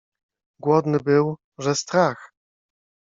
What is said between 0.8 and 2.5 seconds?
był, że strach.